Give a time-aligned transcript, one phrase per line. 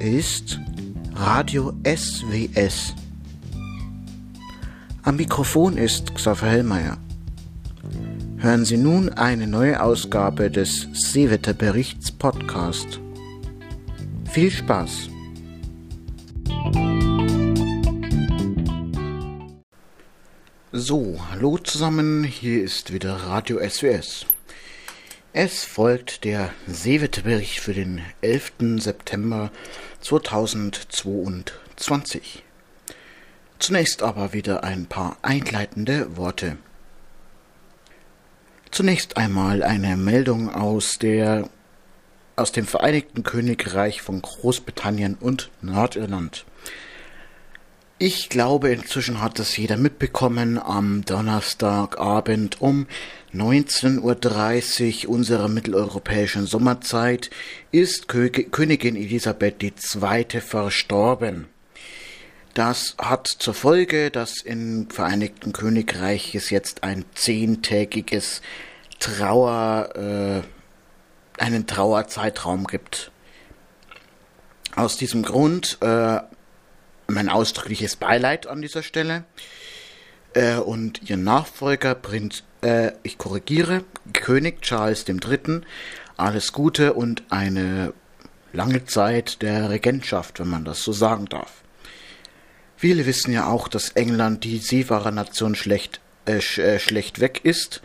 [0.00, 0.60] Ist
[1.14, 2.94] Radio SWS.
[5.02, 6.98] Am Mikrofon ist Xaver Hellmeier.
[8.38, 13.00] Hören Sie nun eine neue Ausgabe des Seewetterberichts Podcast.
[14.30, 15.08] Viel Spaß!
[20.72, 24.26] So, hallo zusammen, hier ist wieder Radio SWS.
[25.38, 28.52] Es folgt der Seewetterbericht für den 11.
[28.78, 29.50] September
[30.06, 32.44] 2022.
[33.58, 36.58] Zunächst aber wieder ein paar einleitende Worte.
[38.70, 41.50] Zunächst einmal eine Meldung aus der
[42.36, 46.44] aus dem Vereinigten Königreich von Großbritannien und Nordirland.
[47.98, 50.58] Ich glaube, inzwischen hat das jeder mitbekommen.
[50.58, 52.86] Am Donnerstagabend um
[53.32, 57.30] 19.30 Uhr unserer mitteleuropäischen Sommerzeit
[57.72, 60.40] ist Königin Elisabeth II.
[60.42, 61.46] verstorben.
[62.52, 68.42] Das hat zur Folge, dass im Vereinigten Königreich es jetzt ein zehntägiges
[68.98, 70.44] Trauer,
[71.38, 73.10] äh, einen Trauerzeitraum gibt.
[74.74, 76.20] Aus diesem Grund äh,
[77.06, 79.24] mein ausdrückliches Beileid an dieser Stelle.
[80.34, 85.62] Äh, und ihr Nachfolger, Prinz, äh, ich korrigiere, König Charles III.,
[86.16, 87.92] alles Gute und eine
[88.52, 91.62] lange Zeit der Regentschaft, wenn man das so sagen darf.
[92.76, 97.82] Viele wissen ja auch, dass England die Seefahrernation schlecht, äh, sch, äh, schlecht weg ist,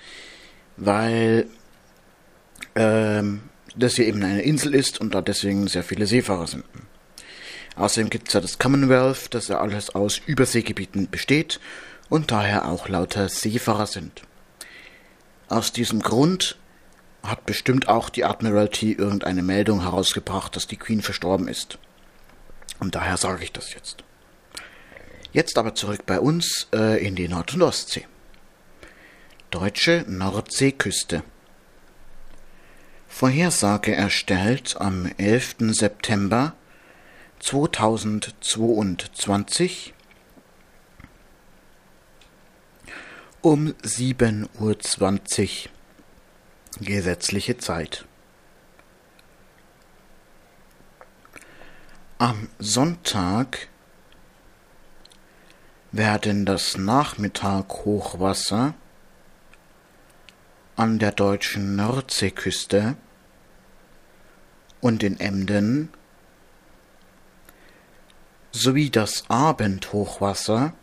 [0.77, 1.47] weil
[2.75, 3.41] ähm,
[3.75, 6.65] das hier eben eine Insel ist und da deswegen sehr viele Seefahrer sind.
[7.75, 11.59] Außerdem gibt es ja das Commonwealth, das ja alles aus Überseegebieten besteht
[12.09, 14.21] und daher auch lauter Seefahrer sind.
[15.47, 16.57] Aus diesem Grund
[17.23, 21.77] hat bestimmt auch die Admiralty irgendeine Meldung herausgebracht, dass die Queen verstorben ist.
[22.79, 24.03] Und daher sage ich das jetzt.
[25.33, 28.05] Jetzt aber zurück bei uns äh, in die Nord- und Ostsee.
[29.49, 31.23] Deutsche Nordseeküste.
[33.07, 35.55] Vorhersage erstellt am 11.
[35.71, 36.55] September
[37.41, 39.93] 2022
[43.41, 45.71] um 7.20 Uhr
[46.79, 48.05] gesetzliche Zeit.
[52.19, 53.67] Am Sonntag
[55.91, 58.75] werden das Nachmittag-Hochwasser
[60.75, 62.95] an der deutschen Nordseeküste
[64.79, 65.89] und in Emden
[68.61, 70.73] sowie das Abendhochwasser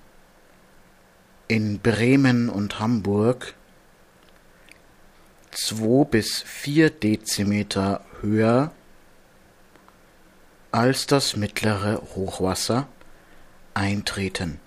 [1.47, 3.55] in Bremen und Hamburg
[5.53, 8.72] zwei bis vier Dezimeter höher
[10.72, 12.88] als das mittlere Hochwasser
[13.75, 14.61] eintreten.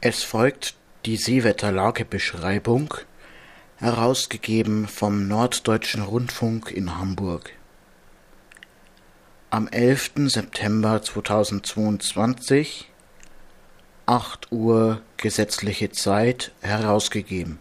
[0.00, 0.74] Es folgt
[1.06, 2.94] die Seewetterlagebeschreibung,
[3.76, 7.52] herausgegeben vom Norddeutschen Rundfunk in Hamburg
[9.54, 10.26] am 11.
[10.26, 12.90] September 2022,
[14.04, 17.60] 8 Uhr gesetzliche Zeit, herausgegeben.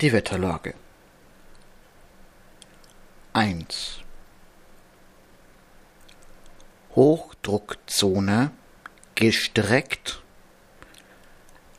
[0.00, 0.74] Die Wetterlage
[3.32, 3.98] 1
[6.94, 8.52] Hochdruckzone
[9.16, 10.22] gestreckt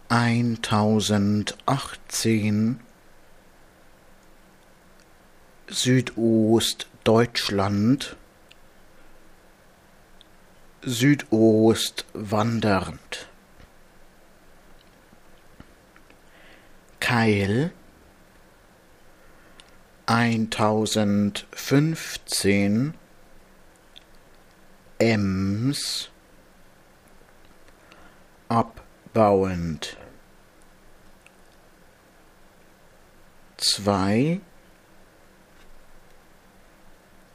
[0.08, 2.80] eintausendachtzehn
[5.68, 8.16] Südostdeutschland
[10.82, 13.28] Südost wandernd.
[17.00, 17.72] Keil
[20.06, 22.94] 1015
[24.98, 26.10] Ems
[28.48, 29.96] abbauend.
[33.56, 34.40] Zwei.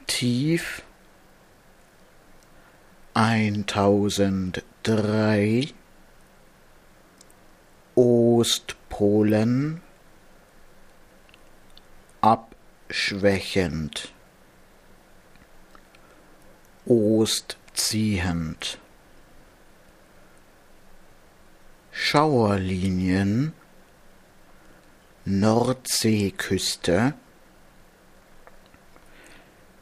[0.07, 0.81] Tief.
[3.13, 5.73] Eintausenddrai
[7.95, 9.81] Ostpolen.
[12.21, 14.12] Abschwächend
[16.85, 18.79] ostziehend
[21.91, 23.53] Schauerlinien
[25.25, 27.13] Nordseeküste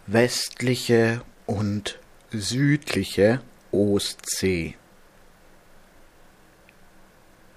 [0.08, 2.00] westliche und
[2.32, 4.76] südliche Ostsee.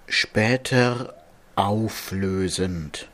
[0.06, 1.22] Später
[1.56, 3.08] auflösend.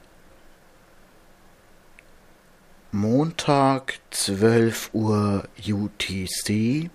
[2.93, 6.91] Montag 12 Uhr UTC.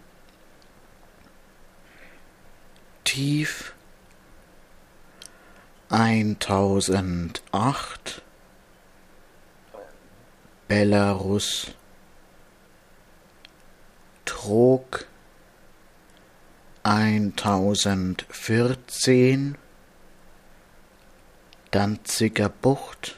[3.05, 3.73] Tief
[5.89, 8.21] 1008
[10.67, 11.67] Belarus
[14.25, 15.07] Trog
[16.83, 19.57] 1014
[21.71, 23.17] Danziger Bucht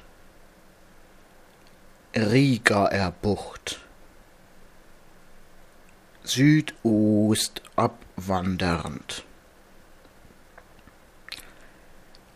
[2.20, 3.80] Rigaer Bucht
[6.24, 9.24] Südost abwandernd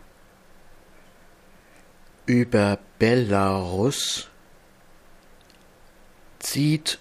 [2.24, 4.30] über Belarus.
[6.38, 6.98] Zieht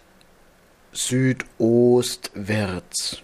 [0.92, 3.22] südostwärts.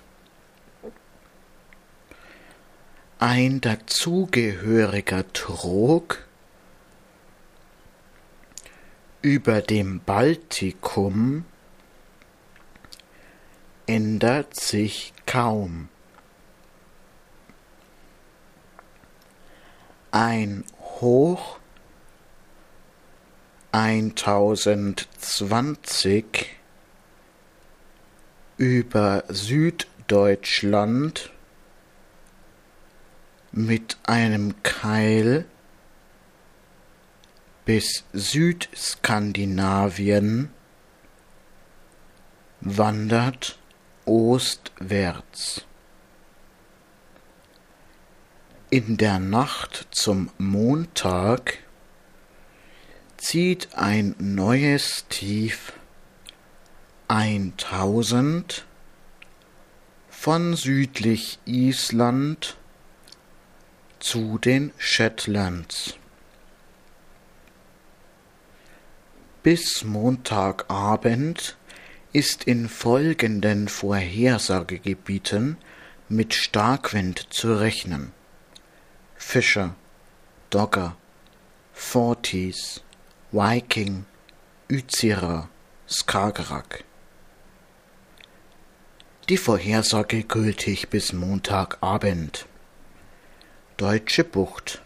[3.20, 6.26] Ein dazugehöriger Trog.
[9.22, 11.44] Über dem Baltikum
[13.90, 15.90] ändert sich kaum.
[20.12, 20.64] Ein
[21.02, 21.58] Hoch
[23.72, 26.56] 1020
[28.58, 31.32] über Süddeutschland
[33.52, 35.46] mit einem Keil
[37.66, 40.52] bis Südskandinavien
[42.62, 43.59] wandert
[44.10, 45.66] ostwärts.
[48.72, 51.60] In der Nacht zum Montag
[53.18, 55.74] zieht ein neues Tief
[57.08, 58.66] 1000
[60.10, 62.58] von südlich Island
[64.00, 65.96] zu den Shetlands.
[69.44, 71.59] Bis Montagabend
[72.12, 75.58] ist in folgenden Vorhersagegebieten
[76.08, 78.12] mit Starkwind zu rechnen.
[79.16, 79.76] Fischer,
[80.50, 80.98] Dogger,
[81.74, 82.82] Forties,
[83.32, 84.06] Viking,
[84.72, 85.50] Uzira,
[85.88, 86.84] Skagerrak.
[89.30, 92.48] Die Vorhersage gültig bis Montagabend.
[93.78, 94.82] Deutsche Bucht.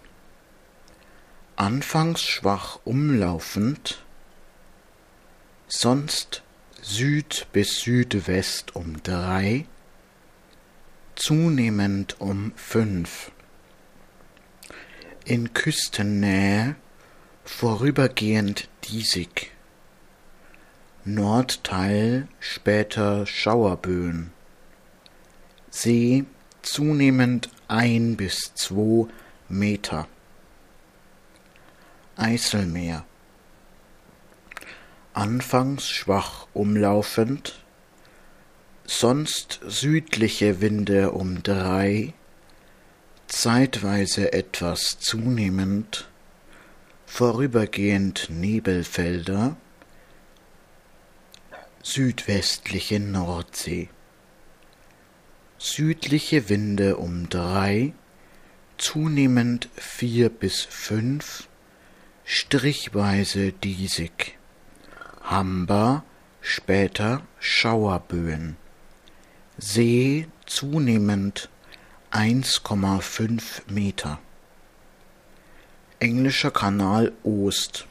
[1.56, 4.04] Anfangs schwach umlaufend,
[5.68, 6.44] sonst
[6.86, 9.68] Süd bis Südwest um drei,
[11.16, 13.32] zunehmend um fünf.
[15.24, 16.76] In Küstennähe
[17.46, 19.52] vorübergehend diesig.
[21.06, 24.34] Nordteil später Schauerböen.
[25.70, 26.26] See
[26.64, 29.08] zunehmend ein bis zwei
[29.48, 30.10] Meter.
[32.18, 33.06] Eiselmeer.
[35.14, 37.64] Anfangs schwach umlaufend,
[38.84, 42.14] sonst südliche Winde um drei,
[43.28, 46.10] zeitweise etwas zunehmend,
[47.06, 49.56] vorübergehend Nebelfelder,
[51.84, 53.90] südwestliche Nordsee.
[55.60, 57.94] Südliche Winde um drei,
[58.80, 61.48] zunehmend vier bis fünf,
[62.26, 64.40] strichweise diesig.
[65.24, 66.04] Hamba,
[66.42, 68.58] später Schauerböen.
[69.58, 71.50] See zunehmend
[72.12, 74.20] 1,5 Meter.
[76.00, 77.88] Englischer Kanal Ost.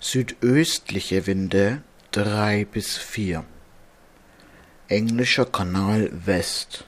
[0.00, 3.44] Südöstliche Winde drei bis vier.
[4.88, 6.84] Englischer Kanal West.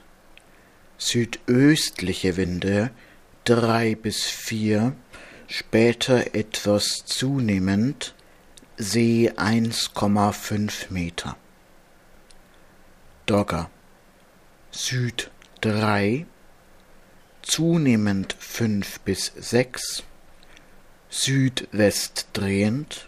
[0.97, 2.91] Südöstliche Winde
[3.45, 4.95] drei bis vier,
[5.47, 8.15] später etwas zunehmend,
[8.77, 11.37] See 1,5 Meter.
[13.25, 13.69] Dogger.
[14.71, 16.25] Süd 3,
[17.41, 20.03] zunehmend 5 bis 6,
[21.09, 23.07] Südwest drehend,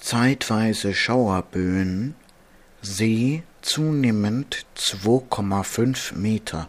[0.00, 2.16] zeitweise Schauerböen,
[2.82, 6.68] See zunehmend 2,5 Meter.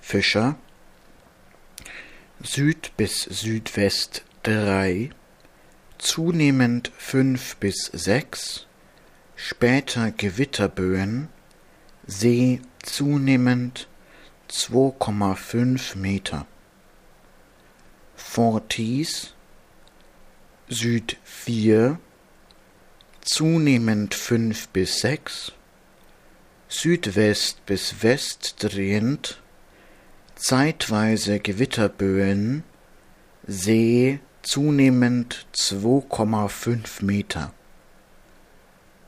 [0.00, 0.54] Fischer
[2.40, 5.10] Süd bis Südwest 3,
[5.98, 8.66] zunehmend 5 bis 6,
[9.36, 11.28] später Gewitterböen,
[12.06, 13.88] See zunehmend
[14.50, 16.46] 2,5 Meter.
[18.16, 19.34] Forties
[20.70, 21.98] Süd 4,
[23.22, 25.52] zunehmend 5 bis 6,
[26.68, 29.40] Südwest bis West drehend,
[30.34, 32.64] zeitweise Gewitterböen,
[33.46, 37.52] See zunehmend 2,5 Meter.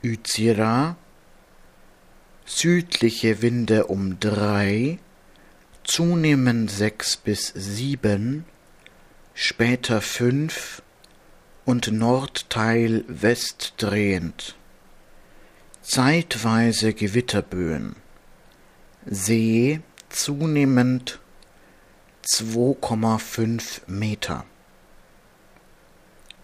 [0.03, 0.97] Uzira,
[2.45, 4.99] südliche Winde um 3,
[5.83, 8.45] zunehmend 6 bis 7,
[9.33, 10.83] später 5
[11.65, 14.55] und Nordteil westdrehend.
[15.81, 17.95] Zeitweise Gewitterböen.
[19.07, 21.19] See zunehmend
[22.27, 24.45] 2,5 Meter.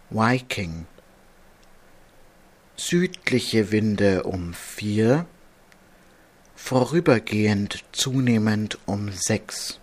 [0.10, 0.86] Viking.
[2.78, 5.26] Südliche Winde um 4,
[6.56, 9.80] vorübergehend zunehmend um 6,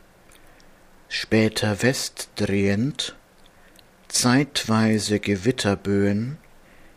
[1.08, 3.16] später westdrehend
[4.08, 6.38] zeitweise Gewitterböen,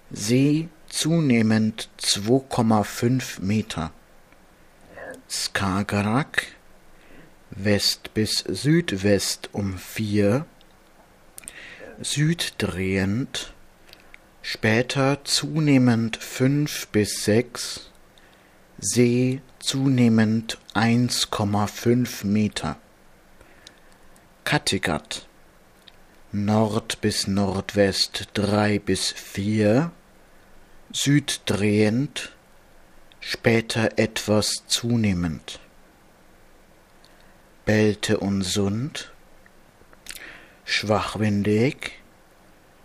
[0.09, 3.91] See zunehmend 2,5 Meter.
[5.29, 6.43] Skagerrak
[7.49, 10.45] West bis Südwest um 4,
[12.01, 13.53] süddrehend,
[14.41, 17.91] später zunehmend 5 bis 6,
[18.79, 22.77] See zunehmend 1,5 Meter.
[24.43, 25.27] Kattegat
[26.31, 29.91] Nord bis Nordwest drei bis vier,
[30.91, 32.33] süddrehend,
[33.19, 35.59] später etwas zunehmend.
[37.65, 39.11] Belte und Sund,
[40.67, 41.93] schwachwindig,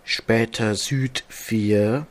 [0.05, 2.07] später Süd vier,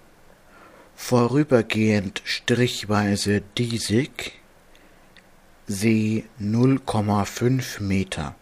[0.95, 4.39] vorübergehend strichweise diesig,
[5.67, 8.35] See 0,5 Meter.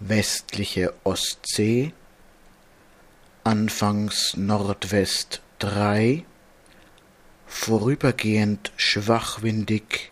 [0.00, 1.92] Westliche Ostsee,
[3.44, 6.24] anfangs Nordwest 3,
[7.46, 10.10] vorübergehend schwachwindig,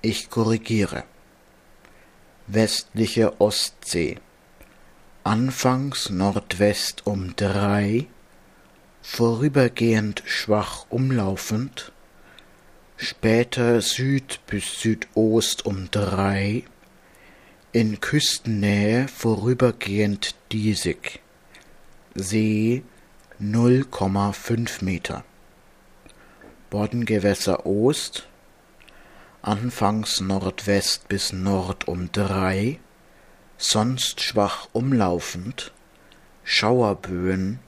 [0.00, 1.02] ich korrigiere,
[2.46, 4.18] westliche Ostsee,
[5.24, 8.06] anfangs Nordwest um 3,
[9.02, 11.92] vorübergehend schwach umlaufend,
[12.96, 16.64] später Süd bis Südost um 3,
[17.72, 21.20] in Küstennähe vorübergehend diesig,
[22.14, 22.82] See
[23.38, 25.24] 0,5 Meter.
[26.70, 28.26] Bodengewässer Ost
[29.46, 32.80] anfangs Nordwest bis Nord um drei,
[33.56, 35.72] sonst schwach umlaufend,
[36.42, 37.60] Schauerböen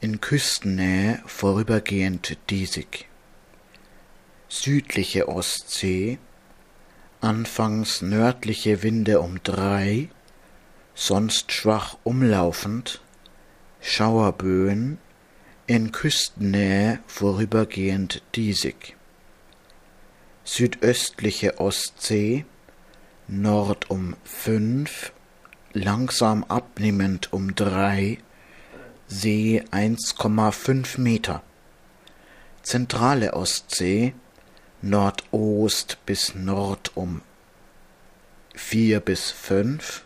[0.00, 3.08] in Küstennähe vorübergehend diesig.
[4.48, 6.18] Südliche Ostsee
[7.20, 10.08] anfangs nördliche Winde um drei,
[10.94, 13.00] sonst schwach umlaufend,
[13.80, 14.98] Schauerböen
[15.66, 18.96] in Küstennähe vorübergehend diesig.
[20.48, 22.44] Südöstliche Ostsee
[23.26, 25.12] Nord um fünf,
[25.72, 28.18] langsam abnehmend um drei,
[29.08, 31.42] See 1,5 Meter.
[32.62, 34.14] Zentrale Ostsee
[34.82, 37.22] Nordost bis Nord um
[38.54, 40.04] vier bis fünf,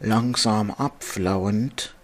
[0.00, 1.94] langsam abflauend,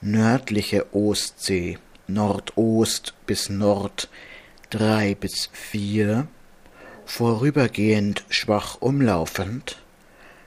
[0.00, 4.08] nördliche Ostsee Nordost bis Nord
[4.72, 6.26] drei bis vier,
[7.04, 9.82] vorübergehend schwach umlaufend,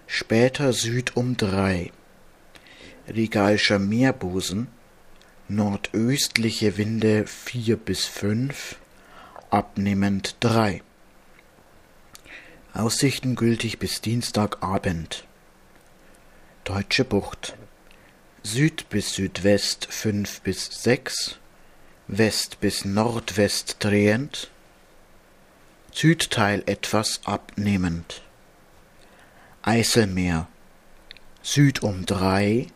[0.08, 1.92] später Süd um drei,
[3.08, 4.68] Rigaischer Meerbusen,
[5.48, 8.78] nordöstliche Winde vier bis fünf,
[9.52, 10.82] abnehmend drei.
[12.74, 15.24] Aussichten gültig bis Dienstagabend.
[16.64, 17.56] Deutsche Bucht.
[18.42, 21.38] Süd bis Südwest fünf bis sechs,
[22.08, 24.52] West bis Nordwest drehend,
[25.92, 28.22] Südteil etwas abnehmend.
[29.64, 30.48] Eiselmeer.
[31.42, 32.68] Süd um drei,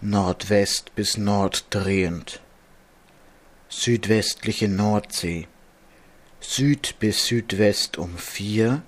[0.00, 2.40] Nordwest bis Nord drehend.
[3.68, 5.46] Südwestliche Nordsee.
[6.40, 8.82] Süd bis Südwest um vier,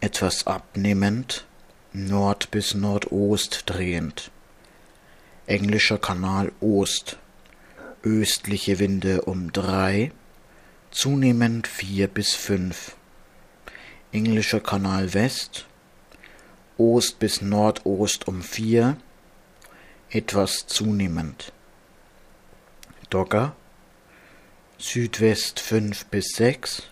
[0.00, 1.46] etwas abnehmend,
[1.94, 4.30] Nord bis Nordost drehend.
[5.46, 7.16] Englischer Kanal Ost,
[8.06, 10.12] östliche Winde um drei,
[10.92, 12.94] zunehmend vier bis fünf.
[14.12, 15.66] Englischer Kanal West,
[16.78, 18.96] Ost bis Nordost um vier,
[20.08, 21.52] etwas zunehmend.
[23.10, 23.56] Dogger,
[24.78, 26.84] Südwest fünf bis sechs,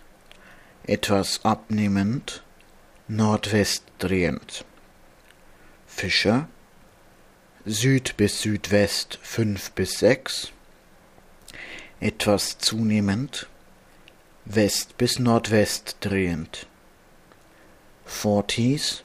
[0.85, 2.43] etwas abnehmend,
[3.07, 4.65] Nordwest drehend.
[5.87, 6.49] Fischer,
[7.65, 10.51] Süd bis Südwest fünf bis sechs,
[11.99, 13.47] etwas zunehmend,
[14.45, 16.67] West bis Nordwest drehend.
[18.05, 19.03] Forties,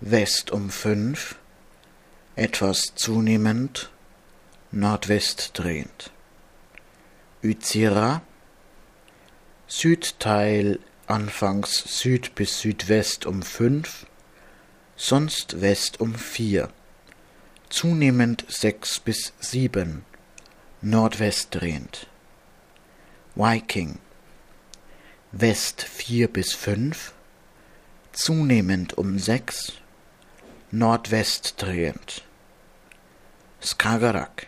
[0.00, 1.36] West um fünf,
[2.36, 3.90] etwas zunehmend,
[4.70, 6.10] Nordwest drehend.
[7.42, 8.22] Uzira,
[9.66, 14.06] Südteil anfangs Süd bis Südwest um fünf,
[14.96, 16.70] sonst West um vier,
[17.68, 20.04] zunehmend sechs bis sieben,
[20.80, 22.06] Nordwest drehend.
[23.34, 23.98] Viking,
[25.32, 27.14] West vier bis fünf,
[28.12, 29.72] zunehmend um sechs,
[30.70, 32.22] Nordwest drehend.
[33.60, 34.46] Skagerrak,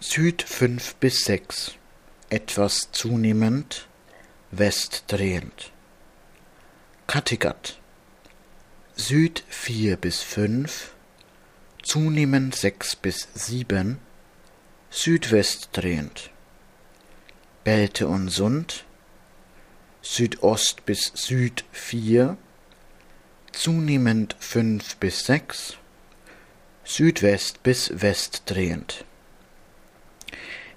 [0.00, 1.72] Süd fünf bis sechs,
[2.30, 3.86] etwas zunehmend,
[4.50, 5.72] West drehend.
[7.06, 7.78] Kattegat,
[8.96, 10.94] Süd vier bis fünf,
[11.82, 14.00] zunehmend sechs bis sieben,
[14.90, 16.30] Südwest drehend.
[17.62, 18.84] Belte und Sund,
[20.00, 22.38] Südost bis Süd vier,
[23.52, 25.74] zunehmend fünf bis sechs,
[26.84, 29.04] Südwest bis West drehend.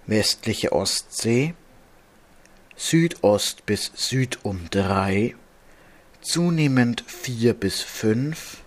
[0.07, 1.53] Westliche Ostsee,
[2.75, 5.35] Südost bis Süd um drei,
[6.19, 8.57] zunehmend vier bis fünf,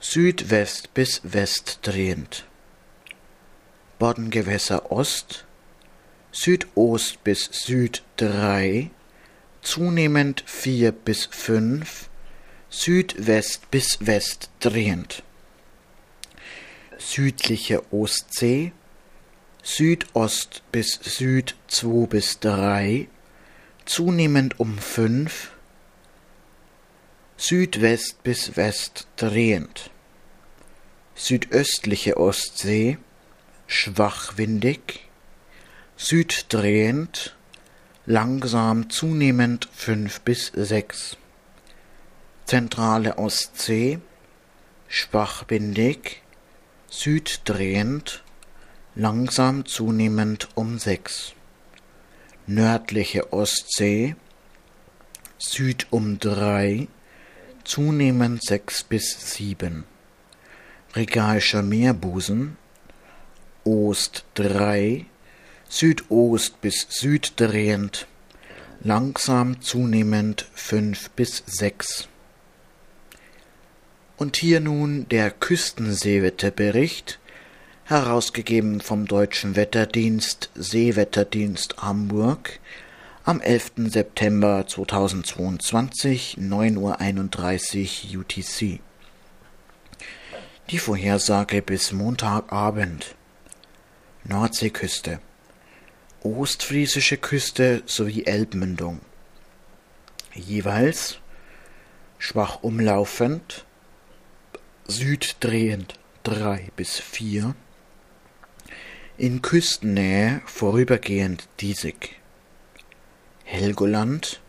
[0.00, 2.46] Südwest bis West drehend.
[4.02, 5.44] Bodengewässer Ost,
[6.32, 8.90] Südost bis Süd drei,
[9.60, 12.08] zunehmend vier bis fünf,
[12.68, 15.22] Südwest bis West drehend.
[16.98, 18.72] Südliche Ostsee,
[19.62, 23.06] Südost bis Süd zwei bis drei,
[23.84, 25.52] zunehmend um fünf,
[27.36, 29.90] Südwest bis West drehend.
[31.14, 32.98] Südöstliche Ostsee,
[33.72, 35.08] schwachwindig,
[35.96, 37.34] süddrehend,
[38.04, 41.16] langsam zunehmend fünf bis sechs.
[42.44, 43.98] Zentrale Ostsee,
[44.88, 46.22] schwachwindig,
[46.90, 48.22] süddrehend,
[48.94, 51.32] langsam zunehmend um sechs.
[52.46, 54.16] Nördliche Ostsee,
[55.38, 56.88] Süd um drei,
[57.64, 59.84] zunehmend sechs bis sieben.
[60.94, 62.58] Regaischer Meerbusen,
[63.64, 65.06] Ost 3,
[65.68, 68.06] Südost bis Süd drehend,
[68.82, 72.08] langsam zunehmend 5 bis 6.
[74.16, 77.20] Und hier nun der Küstenseewetterbericht,
[77.84, 82.58] herausgegeben vom Deutschen Wetterdienst Seewetterdienst Hamburg
[83.24, 83.72] am 11.
[83.88, 88.80] September 2022, 9.31 Uhr UTC.
[90.70, 93.14] Die Vorhersage bis Montagabend.
[94.24, 95.20] Nordseeküste,
[96.22, 99.00] Ostfriesische Küste sowie Elbmündung.
[100.32, 101.18] Jeweils
[102.18, 103.64] schwach umlaufend,
[104.86, 107.56] süddrehend 3 bis 4,
[109.18, 112.20] in Küstennähe vorübergehend diesig.
[113.42, 114.40] Helgoland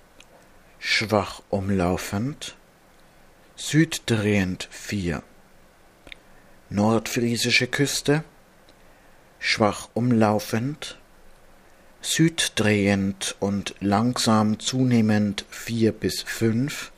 [0.78, 2.56] schwach umlaufend,
[3.56, 5.24] süddrehend 4.
[6.70, 8.24] Nordfriesische Küste
[9.46, 10.98] schwach umlaufend,
[12.02, 16.94] süddrehend und langsam zunehmend 4 bis 5,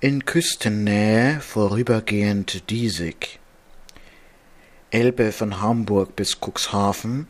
[0.00, 3.38] in Küstennähe vorübergehend diesig.
[4.90, 7.28] Elbe von Hamburg bis Cuxhaven,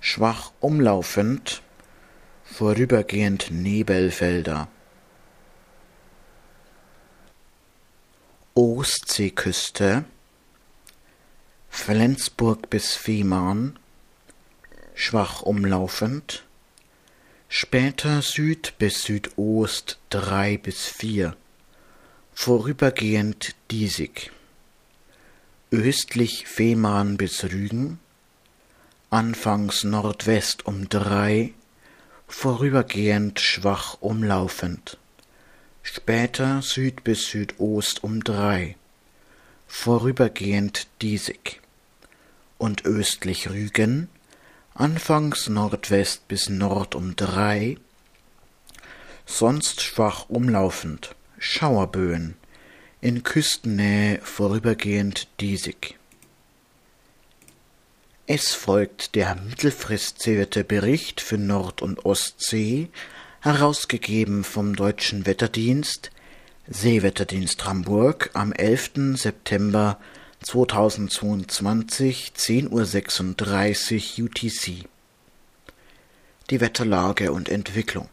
[0.00, 1.60] schwach umlaufend,
[2.44, 4.68] vorübergehend Nebelfelder.
[8.54, 10.04] Ostseeküste
[11.76, 13.78] Flensburg bis Fehmarn,
[14.94, 16.44] schwach umlaufend,
[17.48, 21.36] später Süd bis Südost drei bis vier,
[22.32, 24.30] vorübergehend diesig,
[25.72, 27.98] östlich Fehmarn bis Rügen,
[29.10, 31.52] anfangs Nordwest um drei,
[32.28, 34.96] vorübergehend schwach umlaufend,
[35.82, 38.76] später Süd bis Südost um drei,
[39.66, 41.60] vorübergehend diesig
[42.58, 44.08] und östlich Rügen,
[44.74, 47.76] anfangs Nordwest bis Nord um drei,
[49.26, 52.36] sonst schwach umlaufend, Schauerböen,
[53.00, 55.98] in Küstennähe vorübergehend diesig.
[58.26, 62.88] Es folgt der Mittelfristwetterbericht für Nord- und Ostsee,
[63.40, 66.10] herausgegeben vom Deutschen Wetterdienst,
[66.66, 69.18] Seewetterdienst Hamburg am 11.
[69.18, 70.00] September
[70.44, 74.84] 2022 10.36 Uhr UTC.
[76.50, 78.10] Die Wetterlage und Entwicklung.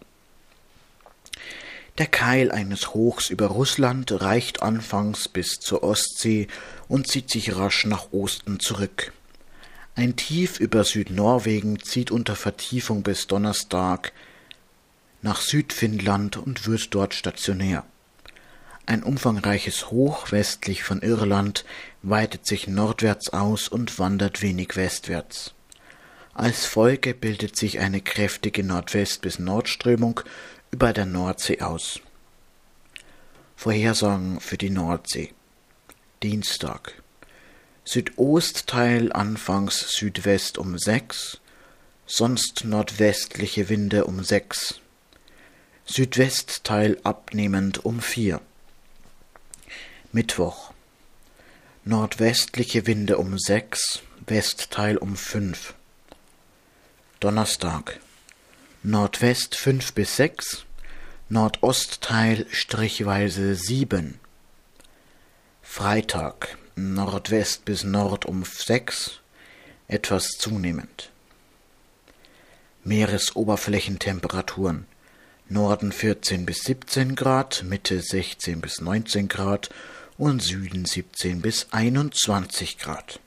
[1.97, 6.47] Der Keil eines Hochs über Russland reicht anfangs bis zur Ostsee
[6.87, 9.11] und zieht sich rasch nach Osten zurück.
[9.95, 14.13] Ein Tief über Südnorwegen zieht unter Vertiefung bis Donnerstag
[15.21, 17.85] nach Südfinnland und wird dort stationär.
[18.85, 21.65] Ein umfangreiches Hoch westlich von Irland
[22.01, 25.53] weitet sich nordwärts aus und wandert wenig westwärts.
[26.33, 30.21] Als Folge bildet sich eine kräftige Nordwest- bis Nordströmung
[30.71, 31.99] über der Nordsee aus.
[33.55, 35.33] Vorhersagen für die Nordsee.
[36.23, 36.93] Dienstag.
[37.83, 41.39] Südostteil anfangs Südwest um sechs,
[42.05, 44.79] sonst nordwestliche Winde um sechs.
[45.85, 48.41] Südwestteil abnehmend um vier.
[50.13, 50.73] Mittwoch.
[51.85, 55.73] Nordwestliche Winde um sechs, Westteil um fünf.
[57.21, 58.01] Donnerstag.
[58.83, 60.65] Nordwest fünf bis sechs,
[61.29, 64.19] Nordostteil strichweise sieben.
[65.61, 66.57] Freitag.
[66.75, 69.21] Nordwest bis Nord um sechs,
[69.87, 71.09] etwas zunehmend.
[72.83, 74.87] Meeresoberflächentemperaturen.
[75.51, 79.69] Norden 14 bis 17 Grad, Mitte 16 bis 19 Grad
[80.21, 83.19] und Süden 17 bis 21 Grad.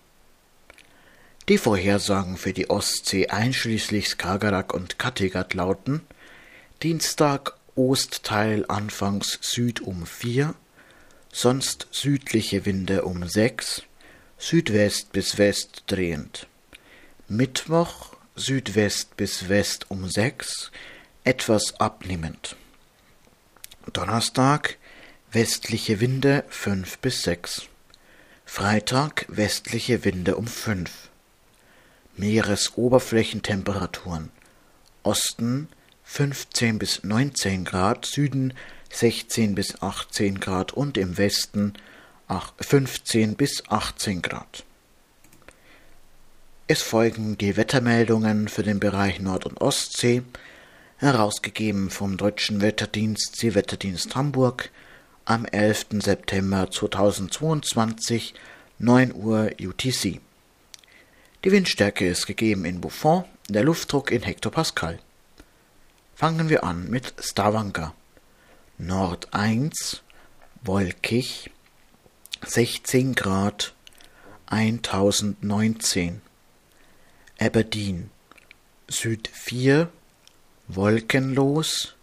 [1.48, 6.02] Die Vorhersagen für die Ostsee einschließlich Skagerrak und Kattegat lauten
[6.84, 10.54] Dienstag Ostteil anfangs Süd um 4,
[11.32, 13.82] sonst südliche Winde um 6,
[14.38, 16.46] Südwest bis West drehend.
[17.26, 20.70] Mittwoch Südwest bis West um 6,
[21.24, 22.54] etwas abnehmend.
[23.92, 24.78] Donnerstag
[25.34, 27.62] westliche Winde 5 bis 6.
[28.44, 31.10] Freitag westliche Winde um 5.
[32.16, 34.30] Meeresoberflächentemperaturen
[35.02, 35.66] Osten
[36.04, 38.54] 15 bis 19 Grad, Süden
[38.92, 41.72] 16 bis 18 Grad und im Westen
[42.60, 44.62] 15 bis 18 Grad.
[46.68, 50.22] Es folgen die Wettermeldungen für den Bereich Nord- und Ostsee,
[50.98, 54.70] herausgegeben vom Deutschen Wetterdienst Seewetterdienst Hamburg
[55.24, 56.02] am 11.
[56.02, 58.34] September 2022,
[58.78, 60.20] 9 Uhr UTC.
[61.44, 64.98] Die Windstärke ist gegeben in Buffon, der Luftdruck in Hektopascal.
[66.14, 67.94] Fangen wir an mit Stavanger.
[68.76, 70.02] Nord 1,
[70.62, 71.50] wolkig,
[72.44, 73.74] 16 Grad,
[74.46, 76.20] 1019.
[77.40, 78.10] Aberdeen,
[78.88, 79.88] Süd 4,
[80.68, 81.94] wolkenlos,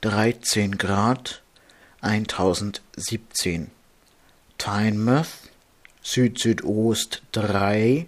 [0.00, 1.42] 13 Grad,
[2.06, 3.72] 1017.
[4.58, 5.50] Tynemouth,
[6.02, 8.06] Süd-Südost 3,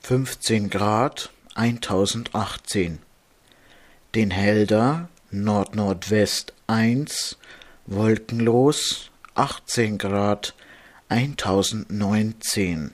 [0.00, 2.98] 15 Grad, 1018.
[4.16, 7.38] Den Helder, Nord-Nordwest 1,
[7.86, 10.54] wolkenlos, 18 Grad,
[11.08, 12.92] 1019.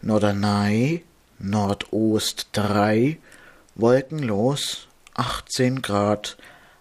[0.00, 1.04] Norderney,
[1.38, 3.18] Nordost 3,
[3.74, 6.38] wolkenlos, 18 Grad,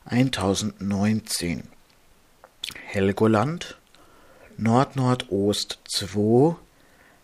[0.10, 1.74] 1019.
[2.95, 3.77] Helgoland,
[4.55, 6.55] Nordnordost 2,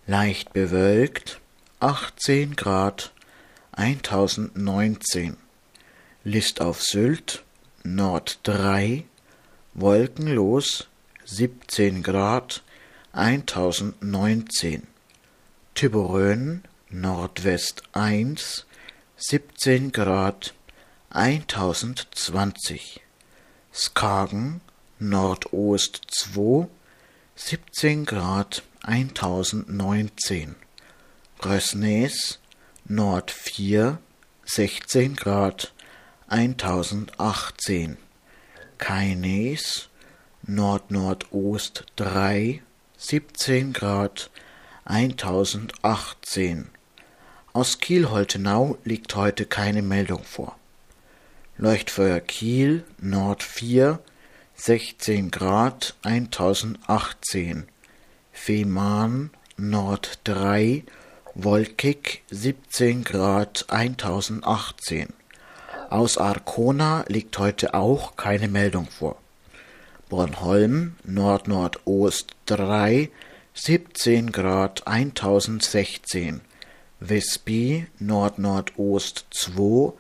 [0.05, 1.39] leicht bewölkt,
[1.79, 3.13] 18 Grad,
[3.71, 5.37] 1019.
[6.25, 7.45] List auf Sylt,
[7.83, 9.05] Nord 3,
[9.73, 10.89] wolkenlos,
[11.23, 12.63] 17 Grad,
[13.13, 14.87] 1019.
[15.73, 18.65] Tiberön, Nordwest 1,
[19.15, 20.53] 17 Grad,
[21.11, 22.99] 1020.
[23.73, 24.59] Skagen,
[25.03, 26.67] Nordost 2,
[27.33, 30.55] 17 Grad, 1019.
[31.43, 32.37] Rösnes,
[32.85, 33.97] Nord 4,
[34.45, 35.73] 16 Grad,
[36.27, 37.97] 1018.
[38.77, 39.89] Keines,
[40.43, 42.61] Nord-Nordost 3,
[42.97, 44.29] 17 Grad,
[44.85, 46.69] 1018.
[47.53, 50.55] Aus Kiel-Holtenau liegt heute keine Meldung vor.
[51.57, 53.99] Leuchtfeuer Kiel, Nord 4,
[54.63, 57.63] 16 Grad, 1018.
[58.31, 60.83] Fehmarn, Nord 3,
[61.33, 65.13] wolkig, 17 Grad, 1018.
[65.89, 69.17] Aus Arkona liegt heute auch keine Meldung vor.
[70.09, 73.09] Bornholm, Nord-Nordost 3,
[73.55, 76.41] 17 Grad 1016.
[76.99, 79.93] Visby, Nord-Nordost 2,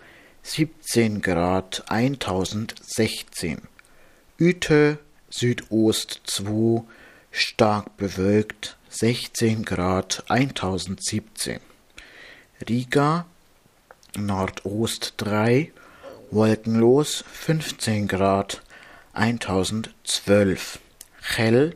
[0.43, 3.70] 17 Grad 1016.
[4.41, 4.97] Üte,
[5.29, 6.81] Südost 2,
[7.29, 11.59] stark bewölkt 16 Grad 1017.
[12.67, 13.27] Riga,
[14.17, 15.71] Nordost 3,
[16.31, 18.63] wolkenlos 15 Grad
[19.13, 20.79] 1012.
[21.21, 21.75] Chell,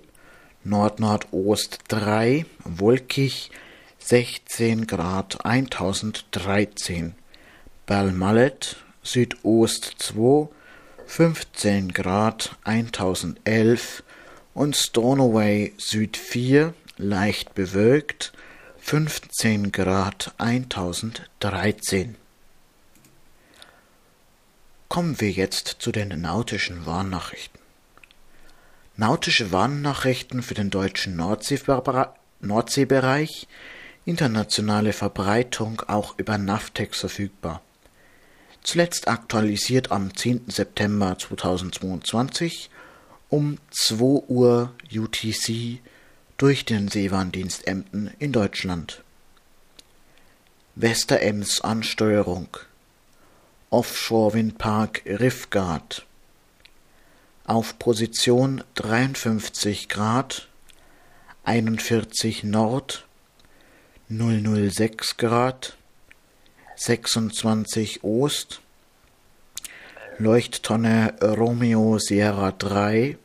[0.63, 3.51] Nord-Nordost 3, wolkig
[3.99, 7.13] 16 Grad 1013.
[7.86, 10.49] Balmallet, Südost 2,
[11.07, 14.03] 15 Grad 1011
[14.53, 18.33] und Stornoway Süd 4, leicht bewölkt
[18.79, 22.15] 15 Grad 1013.
[24.89, 27.59] Kommen wir jetzt zu den nautischen Warnnachrichten.
[28.97, 31.15] Nautische Warnnachrichten für den deutschen
[32.41, 33.47] Nordseebereich,
[34.05, 37.61] internationale Verbreitung auch über Navtex verfügbar.
[38.65, 40.45] Zuletzt aktualisiert am 10.
[40.47, 42.71] September 2022
[43.30, 45.82] um 2 Uhr UTC
[46.38, 49.04] durch den Seewarndienst Emden in Deutschland.
[50.73, 52.58] Westerems Ansteuerung
[53.69, 56.08] Offshore-Windpark Riffgard
[57.45, 60.47] auf Position 53 Grad,
[61.43, 63.06] 41 Nord,
[64.10, 65.78] 006 Grad,
[66.77, 68.61] 26 Ost,
[70.17, 73.17] Leuchttonne Romeo Sierra 3,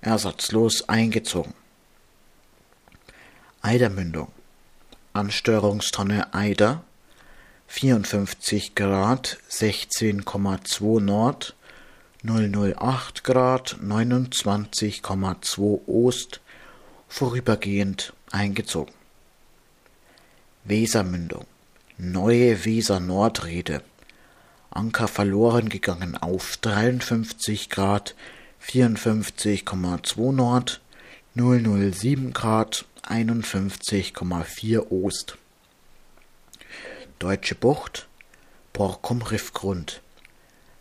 [0.00, 1.54] ersatzlos eingezogen.
[3.62, 4.30] Eidermündung,
[5.12, 6.84] Ansteuerungstonne Eider,
[7.66, 11.56] 54 Grad, 16,2 Nord,
[12.22, 16.40] 008 Grad 29,2 Ost
[17.08, 18.94] vorübergehend eingezogen.
[20.64, 21.46] Wesermündung
[22.00, 23.82] Neue Weser Nordrede.
[24.70, 28.14] Anker verloren gegangen auf 53 Grad
[28.64, 30.80] 54,2 Nord
[31.34, 35.38] 007 Grad 51,4 Ost.
[37.18, 38.06] Deutsche Bucht
[38.72, 40.00] Borkum Riffgrund.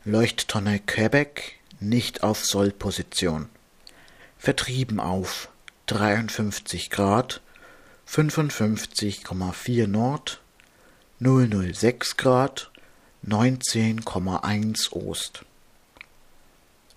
[0.05, 3.49] Leuchttonne Quebec nicht auf Sollposition.
[4.37, 5.49] Vertrieben auf
[5.87, 7.41] 53 Grad,
[8.07, 10.41] 55,4 Nord,
[11.19, 12.69] 006 Grad,
[13.25, 15.45] 19,1 Ost.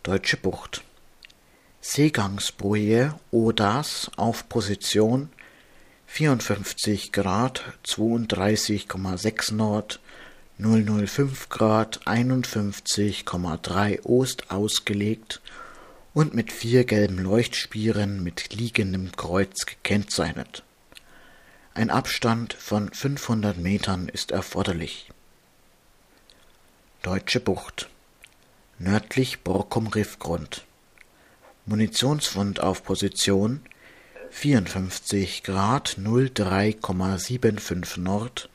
[0.03, 0.85] Deutsche Bucht.
[1.81, 5.31] Seegangsboje Odas auf Position
[6.07, 10.01] 54 Grad 32,6 Nord,
[10.59, 15.41] 005 Grad 51,3 Ost ausgelegt
[16.13, 20.63] und mit vier gelben Leuchtspieren mit liegendem Kreuz gekennzeichnet.
[21.73, 25.13] Ein Abstand von 500 Metern ist erforderlich.
[27.03, 27.89] Deutsche Bucht
[28.81, 30.65] nördlich Borkum Riffgrund
[31.67, 33.61] Munitionsfund auf Position
[34.31, 38.51] 54 Grad 03,75 Nord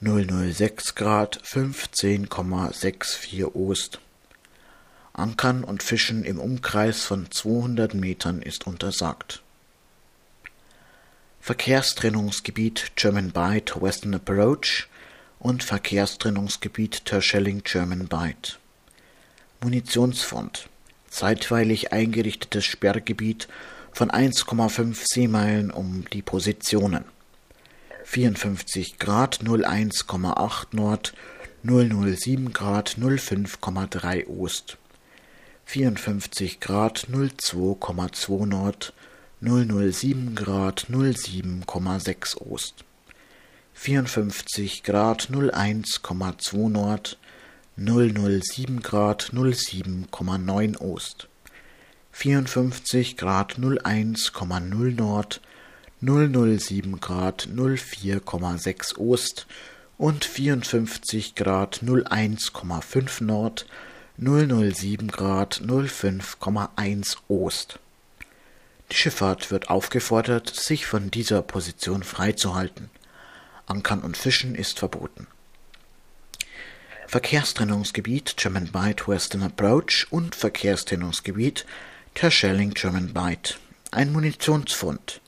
[0.00, 4.00] 006 Grad 15,64 Ost
[5.12, 9.42] Ankern und Fischen im Umkreis von 200 Metern ist untersagt.
[11.46, 14.88] Verkehrstrennungsgebiet German Bight Western Approach
[15.38, 18.58] und Verkehrstrennungsgebiet Terschelling German Bight.
[19.62, 20.68] Munitionsfond
[21.08, 23.46] zeitweilig eingerichtetes Sperrgebiet
[23.92, 27.04] von 1,5 Seemeilen um die Positionen.
[28.02, 31.14] 54 Grad 01,8 Nord
[31.62, 34.78] 007 Grad 05,3 Ost.
[35.64, 38.92] 54 Grad 02,2 Nord,
[39.40, 42.84] 007 Grad 07,6 Ost,
[43.74, 47.16] 54 Grad 01,2 Nord,
[47.76, 51.28] 007 Grad 07,9 Ost,
[52.12, 55.40] 54 Grad 01,0 Nord,
[56.00, 59.46] 007 Grad 04,6 Ost.
[59.98, 63.66] Und 54 Grad 01,5 Nord,
[64.18, 67.78] 007 Grad 05,1 Ost.
[68.90, 72.90] Die Schifffahrt wird aufgefordert, sich von dieser Position freizuhalten.
[73.66, 75.26] Ankern und Fischen ist verboten.
[77.08, 81.66] Verkehrstrennungsgebiet German Bight Western Approach und Verkehrstrennungsgebiet
[82.14, 83.58] Terschelling German Bight.
[83.90, 85.20] Ein Munitionsfund.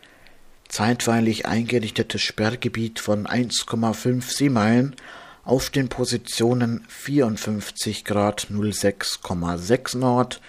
[0.68, 4.96] Zeitweilig eingerichtetes Sperrgebiet von 1,5 Seemeilen
[5.44, 10.40] auf den Positionen 54 Grad 06,6 Nord,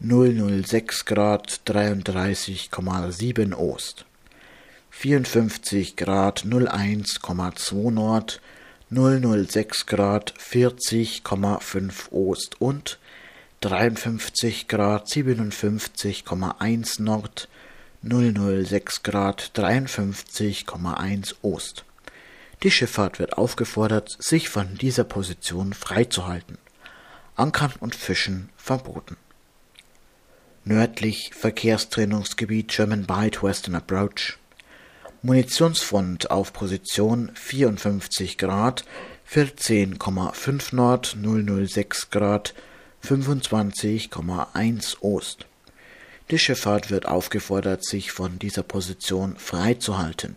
[0.00, 4.06] 006 Grad 33,7 Ost,
[4.90, 8.40] 54 Grad 01,2 Nord,
[8.90, 13.00] 006 Grad 40,5 Ost und
[13.60, 17.48] 53 Grad 57,1 Nord,
[18.04, 21.84] 006 Grad 53,1 Ost.
[22.62, 26.56] Die Schifffahrt wird aufgefordert, sich von dieser Position freizuhalten.
[27.34, 29.16] Ankern und Fischen verboten.
[30.68, 34.36] Nördlich Verkehrstrennungsgebiet German Bight Western Approach.
[35.22, 38.84] Munitionsfront auf Position 54 Grad
[39.32, 41.16] 14,5 Nord
[41.66, 42.52] 006 Grad
[43.02, 45.46] 25,1 Ost.
[46.30, 50.36] Die Schifffahrt wird aufgefordert, sich von dieser Position freizuhalten.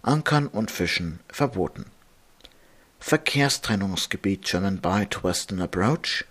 [0.00, 1.84] Ankern und Fischen verboten.
[3.00, 6.24] Verkehrstrennungsgebiet German Bight Western Approach,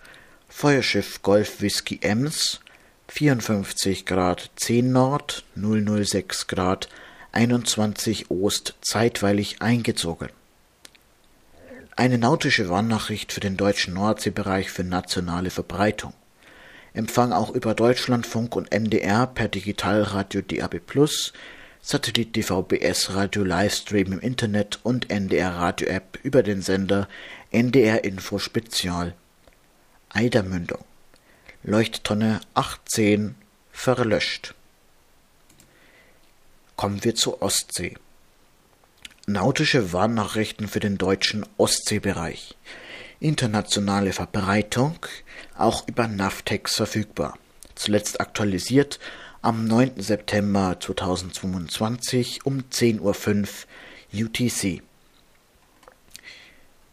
[0.49, 2.61] Feuerschiff Golf Whisky Ems,
[3.09, 6.89] 54 Grad 10 Nord, 006 Grad
[7.31, 10.29] 21 Ost zeitweilig eingezogen.
[11.95, 16.13] Eine nautische Warnnachricht für den deutschen Nordseebereich für nationale Verbreitung.
[16.93, 20.81] Empfang auch über Deutschlandfunk und NDR per Digitalradio DAB+,
[21.81, 27.07] Satellit DVB-S Radio Livestream im Internet und NDR Radio App über den Sender
[27.51, 29.15] NDR Info Spezial.
[30.09, 30.83] Eidermündung.
[31.69, 33.35] Leuchttonne 18
[33.73, 34.55] verlöscht.
[36.77, 37.97] Kommen wir zur Ostsee.
[39.25, 42.55] Nautische Warnnachrichten für den deutschen Ostseebereich.
[43.19, 44.97] Internationale Verbreitung,
[45.57, 47.37] auch über Navtex verfügbar.
[47.75, 48.97] Zuletzt aktualisiert
[49.41, 50.01] am 9.
[50.01, 53.65] September 2022 um 10.05
[54.13, 54.81] Uhr UTC.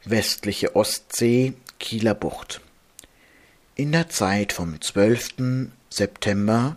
[0.05, 2.61] Westliche Ostsee, Kieler Bucht.
[3.77, 5.71] In der Zeit vom 12.
[5.91, 6.77] September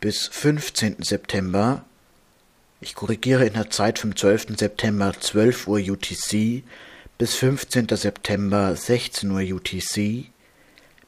[0.00, 0.96] bis 15.
[1.02, 1.86] September,
[2.82, 4.58] ich korrigiere in der Zeit vom 12.
[4.58, 6.62] September 12 Uhr UTC
[7.16, 7.88] bis 15.
[7.96, 10.26] September 16 Uhr UTC,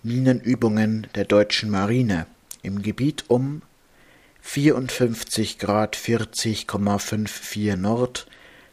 [0.03, 2.27] Minenübungen der deutschen Marine
[2.63, 3.61] im Gebiet um
[4.41, 8.27] 54 Grad 40,54 Nord,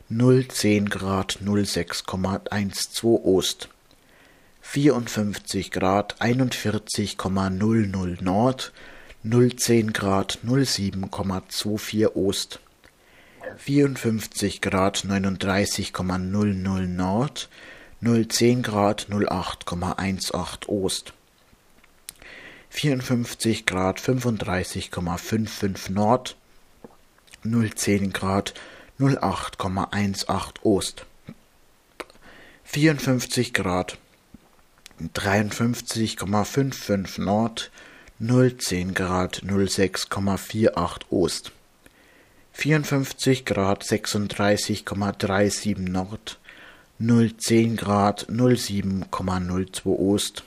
[0.09, 3.67] 010 Grad 06,12 Ost,
[4.63, 8.71] 54 Grad 41,00 Nord,
[9.23, 12.59] 010 Grad 07,24 Ost,
[13.57, 17.47] 54 Grad 39,00 Nord,
[18.01, 21.13] 010 Grad 08,18 Ost.
[22.69, 26.33] 54 Grad 35,55 Nord,
[27.43, 28.53] 010 Grad
[28.99, 31.05] 08,18 Ost.
[32.63, 33.97] 54 Grad
[35.01, 37.71] 53,55 Nord
[38.19, 41.51] 010 Grad 06,48 Ost
[42.53, 46.39] 54 Grad 36,37 Nord
[46.99, 50.43] 010 Grad 07,02 Ost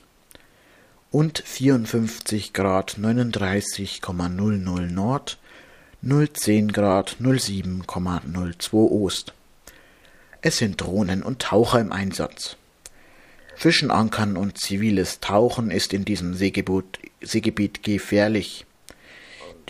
[1.11, 5.39] und 54 Grad 39,00 Nord
[6.03, 9.35] 010 Grad 07,02 Ost.
[10.41, 12.57] Es sind Drohnen und Taucher im Einsatz.
[13.59, 18.67] Fischen, Ankern und ziviles Tauchen ist in diesem Seegebiet, Seegebiet gefährlich.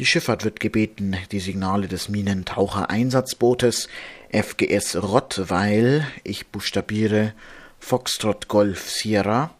[0.00, 3.88] Die Schifffahrt wird gebeten, die Signale des Minentaucher-Einsatzbootes
[4.32, 7.32] FGS Rottweil, ich buchstabiere
[7.78, 9.54] Foxtrot Golf Sierra,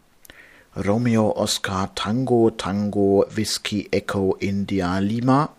[0.75, 5.55] Romeo Oscar Tango Tango Whisky Echo India Lima,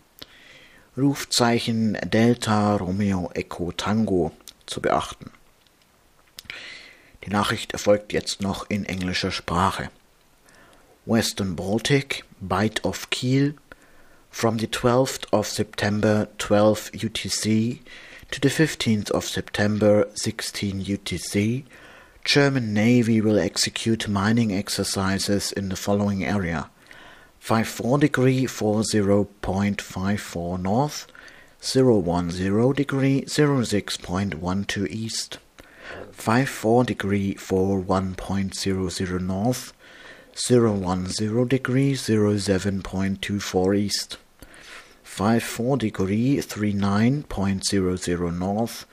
[0.94, 4.32] Rufzeichen Delta Romeo Echo Tango
[4.66, 5.30] zu beachten.
[7.24, 9.90] Die Nachricht erfolgt jetzt noch in englischer Sprache.
[11.04, 13.54] Western Baltic, Bight of Kiel,
[14.30, 17.80] from the 12th of September 12 UTC
[18.30, 21.64] to the 15th of September 16 UTC,
[22.24, 26.68] German Navy will execute mining exercises in the following area.
[27.40, 31.06] 54 degree 40.54 north,
[31.62, 35.38] 010 degree 06.12 east,
[36.12, 39.72] 54 degree 41.00 north,
[40.34, 44.18] 010 degree 07.24 east,
[45.02, 48.86] 54 degree 39.00 north,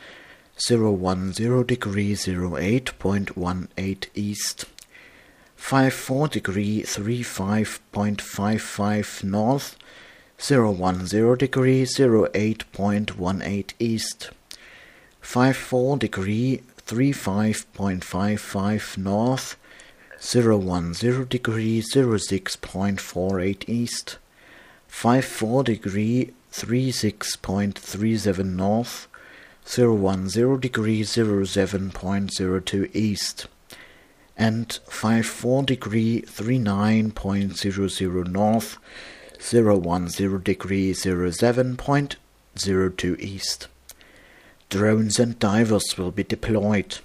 [0.58, 1.32] 010
[1.66, 4.66] degree 08.18 east,
[5.56, 9.78] 54 degree 35.55 north,
[10.38, 14.32] 010 degree 08.18 east,
[15.22, 19.58] 54 degree 35.55 north,
[20.20, 24.18] 010 degree 06.48 east,
[24.88, 29.08] 54 degree 36.37 north,
[29.66, 33.48] 010 degree 07.02 east
[34.38, 38.78] and 54 degree 39.00 north
[39.40, 43.68] 010 degree 07.02 east.
[44.70, 47.00] Drones and divers will be deployed.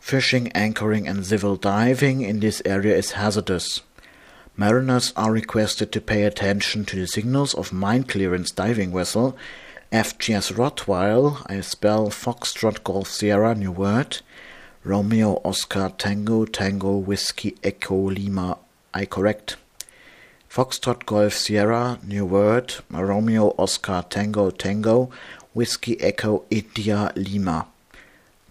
[0.00, 3.82] Fishing, anchoring and civil diving in this area is hazardous.
[4.56, 9.36] Mariners are requested to pay attention to the signals of mine clearance diving vessel
[9.94, 14.22] FGS Rottweil, I spell Foxtrot Golf Sierra, New Word,
[14.82, 18.58] Romeo Oscar Tango Tango Whiskey Echo Lima,
[18.92, 19.56] I correct.
[20.50, 25.10] Foxtrot Golf Sierra, New Word, Romeo Oscar Tango Tango
[25.56, 27.68] Whiskey Echo India Lima.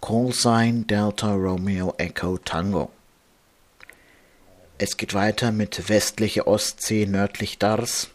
[0.00, 2.92] Call sign Delta Romeo Echo Tango.
[4.78, 8.08] Es geht weiter mit westliche Ostsee nördlich Dars.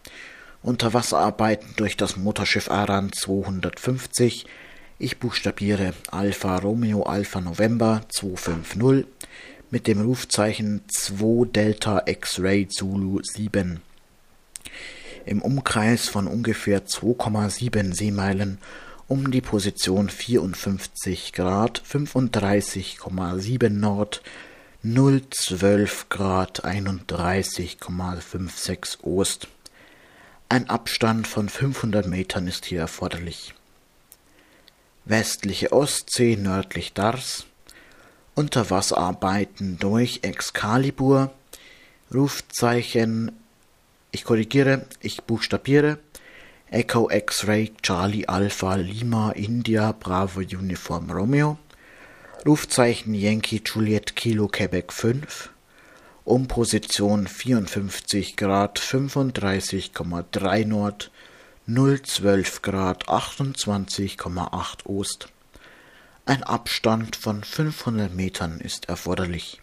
[0.63, 4.47] Unterwasserarbeiten durch das Motorschiff Aran 250.
[4.97, 9.05] Ich buchstabiere Alpha Romeo Alpha November 250
[9.69, 13.83] mit dem Rufzeichen 2 Delta X-Ray Zulu 7.
[15.29, 18.57] Im Umkreis von ungefähr 2,7 Seemeilen
[19.07, 24.23] um die Position 54 Grad 35,7 Nord
[24.81, 29.47] 012 Grad 31,56 Ost.
[30.49, 33.53] Ein Abstand von 500 Metern ist hier erforderlich.
[35.05, 37.45] Westliche Ostsee nördlich Dars,
[38.33, 41.31] Unterwasserarbeiten durch Excalibur,
[42.11, 43.38] Rufzeichen,
[44.11, 45.99] ich korrigiere, ich buchstabiere,
[46.71, 51.57] Echo X-Ray Charlie Alpha Lima India Bravo Uniform Romeo,
[52.45, 55.49] Rufzeichen Yankee Juliet Kilo Quebec 5,
[56.25, 61.11] um Position 54 Grad 35,3 Nord,
[61.67, 65.29] 012 Grad 28,8 Ost.
[66.25, 69.61] Ein Abstand von 500 Metern ist erforderlich.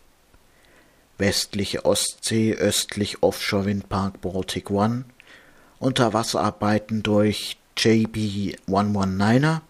[1.18, 5.04] Westliche Ostsee östlich Offshore Windpark Baltic One,
[5.78, 9.60] Unterwasserarbeiten durch JB 119er,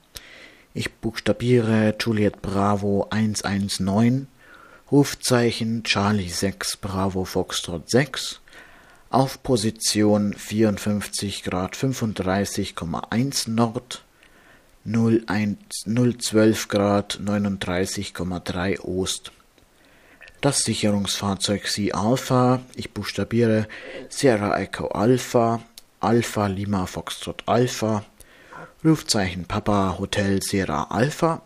[0.74, 4.28] ich buchstabiere Juliet Bravo 119,
[4.92, 8.40] Rufzeichen Charlie 6 Bravo Foxtrot 6
[9.10, 14.04] auf Position 54 Grad 35,1 Nord.
[14.84, 19.32] 01, 012 Grad 39,3 Ost.
[20.46, 23.66] Das Sicherungsfahrzeug Sea Alpha, ich buchstabiere
[24.08, 25.60] Sierra Echo Alpha,
[25.98, 28.04] Alpha Lima Foxtrot Alpha,
[28.84, 31.42] Rufzeichen Papa Hotel Sierra Alpha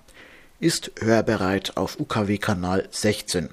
[0.59, 3.49] ist hörbereit auf UKW-Kanal 16.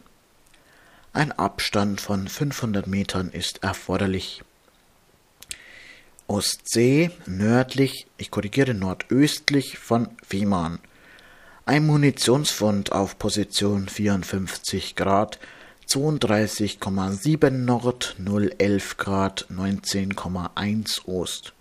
[1.13, 4.43] Ein Abstand von 500 Metern ist erforderlich.
[6.27, 10.79] Ostsee nördlich, ich korrigiere nordöstlich von Fehmarn.
[11.69, 15.37] Ein Munitionsfund auf Position 54 Grad
[15.89, 21.51] 32,7 Nord 011 Grad 19,1 Ost.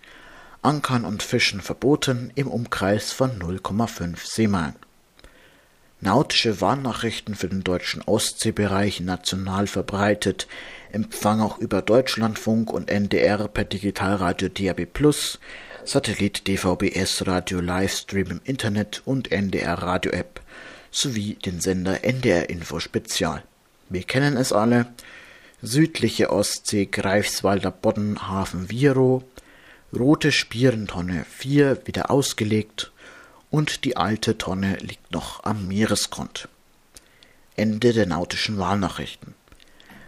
[0.61, 4.77] Ankern und Fischen verboten im Umkreis von 0,5 Seemeilen.
[5.99, 10.47] Nautische Warnnachrichten für den deutschen Ostseebereich national verbreitet,
[10.93, 14.87] Empfang auch über Deutschlandfunk und NDR per Digitalradio DAB+,
[15.87, 20.41] Satellit DVB-S Radio Livestream im Internet und NDR Radio App
[20.91, 23.41] sowie den Sender NDR Info Spezial.
[23.87, 24.87] Wir kennen es alle.
[25.61, 29.23] Südliche Ostsee, Greifswalder Bodden, Hafen Viero,
[29.97, 32.91] rote Spierentonne 4 wieder ausgelegt
[33.49, 36.49] und die alte Tonne liegt noch am Meeresgrund.
[37.55, 39.35] Ende der nautischen Wahlnachrichten.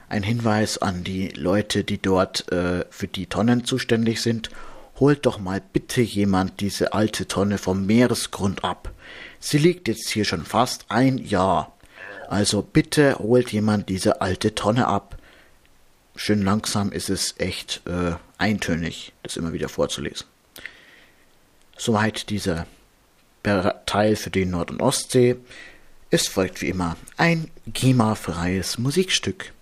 [0.09, 4.49] Ein Hinweis an die Leute, die dort äh, für die Tonnen zuständig sind.
[4.99, 8.91] Holt doch mal bitte jemand diese alte Tonne vom Meeresgrund ab.
[9.39, 11.77] Sie liegt jetzt hier schon fast ein Jahr.
[12.27, 15.17] Also bitte holt jemand diese alte Tonne ab.
[16.15, 20.27] Schön langsam ist es echt äh, eintönig, das immer wieder vorzulesen.
[21.77, 22.67] Soweit dieser
[23.85, 25.37] Teil für die Nord- und Ostsee.
[26.09, 29.53] Es folgt wie immer ein GEMA-freies Musikstück.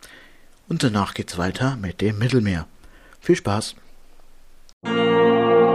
[0.67, 2.67] Und danach geht's weiter mit dem Mittelmeer.
[3.21, 3.75] Viel Spaß!
[4.85, 5.66] So,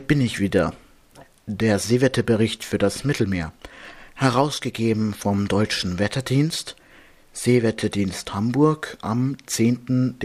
[0.00, 0.72] hier bin ich wieder.
[1.46, 3.52] Der Seewetterbericht für das Mittelmeer.
[4.14, 6.74] Herausgegeben vom Deutschen Wetterdienst,
[7.34, 10.16] Seewetterdienst Hamburg am 10.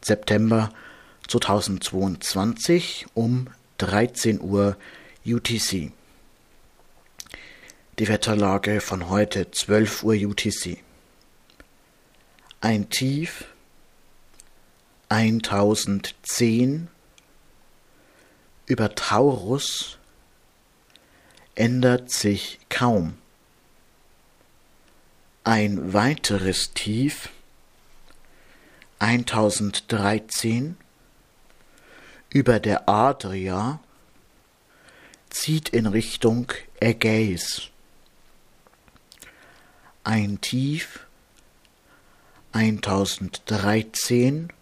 [0.00, 0.72] September
[1.28, 3.46] 2022 um
[3.78, 4.76] 13 Uhr
[5.24, 5.92] UTC.
[7.98, 10.78] Die Wetterlage von heute 12 Uhr UTC.
[12.60, 13.44] Ein Tief
[15.08, 16.88] 1010
[18.66, 19.98] über Taurus
[21.54, 23.18] ändert sich kaum.
[25.44, 27.28] Ein weiteres Tief
[28.98, 30.76] 1013
[32.30, 33.78] über der Adria
[35.30, 37.70] zieht in Richtung Ägäis.
[40.04, 41.06] ein Tief
[42.52, 44.52] 1013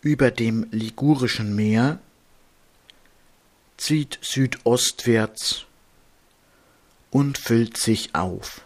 [0.00, 1.98] über dem Ligurischen Meer
[3.76, 5.66] zieht südostwärts
[7.10, 8.62] und füllt sich auf.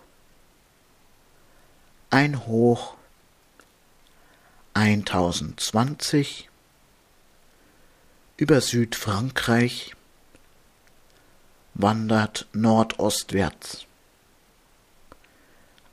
[2.11, 2.97] Ein Hoch
[4.75, 6.49] 1020
[8.37, 9.95] über Südfrankreich
[11.75, 13.87] wandert nordostwärts.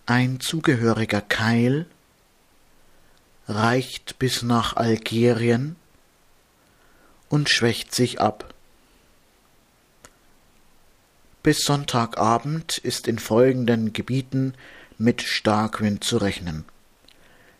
[0.05, 1.85] Ein zugehöriger Keil
[3.47, 5.75] reicht bis nach Algerien
[7.29, 8.53] und schwächt sich ab.
[11.47, 14.53] Bis Sonntagabend ist in folgenden Gebieten
[14.97, 16.65] mit Starkwind zu rechnen.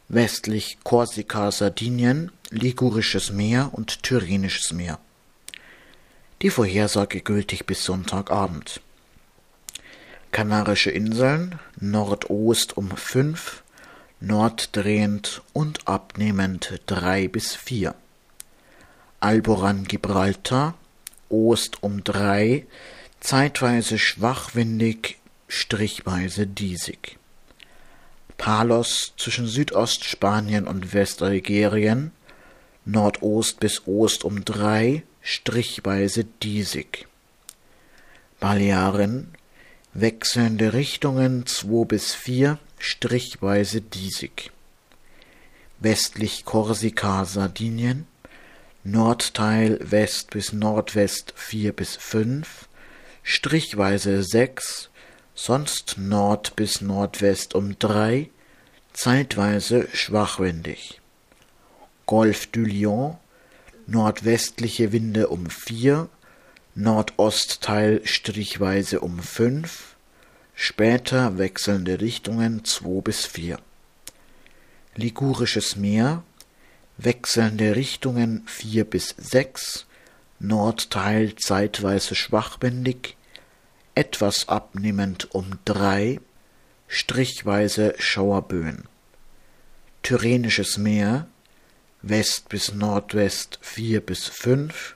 [0.09, 4.99] Westlich Korsika, Sardinien, Ligurisches Meer und Tyrrhenisches Meer.
[6.41, 8.81] Die Vorhersage gültig bis Sonntagabend.
[10.33, 13.63] Kanarische Inseln Nordost um fünf,
[14.19, 17.95] norddrehend und abnehmend drei bis vier.
[19.21, 20.73] Alboran Gibraltar
[21.29, 22.65] Ost um drei,
[23.19, 27.17] zeitweise schwachwindig, strichweise diesig.
[28.37, 32.11] Palos zwischen Südostspanien und Westalgerien,
[32.85, 37.07] Nordost bis Ost um drei, strichweise diesig.
[38.39, 39.33] Balearen,
[39.93, 44.51] wechselnde Richtungen zwei bis vier, strichweise diesig.
[45.79, 48.07] Westlich Korsika, Sardinien,
[48.83, 52.69] Nordteil West bis Nordwest vier bis fünf,
[53.27, 54.89] strichweise sechs,
[55.35, 58.29] sonst Nord bis Nordwest um drei,
[58.93, 61.01] zeitweise schwachwindig.
[62.05, 63.17] Golf du Lion,
[63.85, 66.07] nordwestliche Winde um vier,
[66.73, 69.97] Nordostteil strichweise um fünf,
[70.55, 73.59] später wechselnde Richtungen zwei bis vier.
[74.95, 76.23] Ligurisches Meer,
[76.97, 79.86] wechselnde Richtungen vier bis sechs,
[80.39, 83.17] Nordteil zeitweise schwachbändig,
[83.95, 86.19] etwas abnehmend um drei,
[86.87, 88.87] strichweise Schauerböen.
[90.03, 91.27] Tyrrhenisches Meer,
[92.01, 94.95] West bis Nordwest vier bis fünf,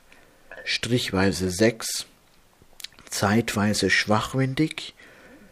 [0.63, 2.05] strichweise sechs,
[3.09, 4.93] zeitweise schwachwindig,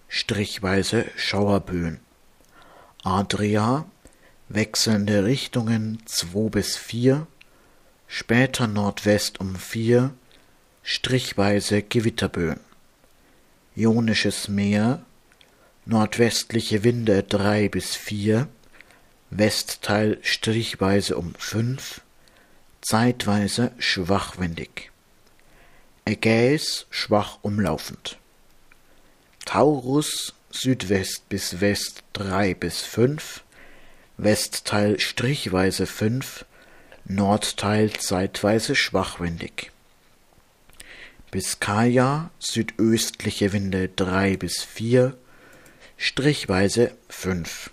[0.08, 2.00] strichweise Schauerböen.
[3.04, 3.86] Adria,
[4.50, 7.28] wechselnde Richtungen 2 bis 4,
[8.10, 10.12] später Nordwest um 4,
[10.84, 12.60] strichweise Gewitterböen.
[13.78, 15.06] Ionisches Meer,
[15.86, 18.50] nordwestliche Winde 3 bis 4,
[19.30, 22.02] Westteil strichweise um 5,
[22.82, 24.92] zeitweise schwachwindig.
[26.04, 28.18] Ägäis schwach umlaufend.
[29.46, 33.44] Taurus Südwest bis West 3 bis 5,
[34.18, 36.46] Westteil strichweise 5,
[37.12, 39.72] Nordteil zeitweise schwachwindig.
[41.32, 45.18] Biskaya südöstliche Winde 3 bis 4,
[45.98, 47.72] strichweise 5.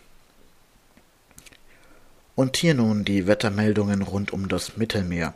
[2.35, 5.35] Und hier nun die Wettermeldungen rund um das Mittelmeer.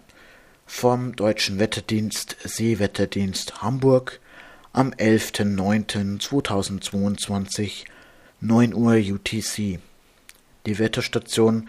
[0.64, 4.18] Vom Deutschen Wetterdienst Seewetterdienst Hamburg
[4.72, 7.84] am 11.09.2022
[8.40, 9.78] 9 Uhr UTC.
[10.64, 11.68] Die Wetterstation,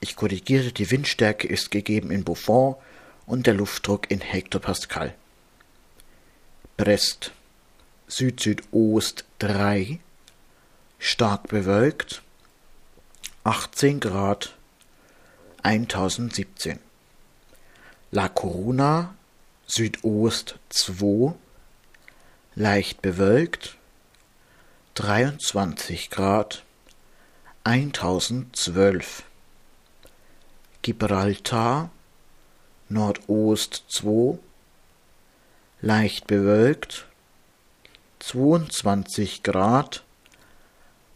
[0.00, 2.76] ich korrigiere, die Windstärke ist gegeben in Buffon
[3.26, 5.14] und der Luftdruck in Hektopascal.
[6.76, 7.32] Brest,
[8.08, 9.98] Süd-Südost 3,
[10.98, 12.22] stark bewölkt,
[13.44, 14.54] 18 Grad,
[15.62, 16.78] 1017.
[18.10, 19.14] La Coruna,
[19.66, 21.34] Südost 2,
[22.54, 23.76] leicht bewölkt,
[24.94, 26.64] 23 Grad,
[27.64, 29.24] 1012.
[30.86, 31.90] Gibraltar,
[32.88, 34.38] Nordost 2,
[35.80, 37.06] leicht bewölkt,
[38.20, 40.04] 22 Grad,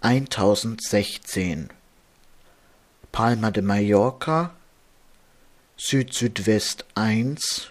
[0.01, 1.71] 1016.
[3.13, 4.51] Palma de Mallorca,
[5.77, 7.71] Süd-Südwest 1,